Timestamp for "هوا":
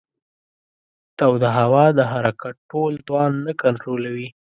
1.59-1.85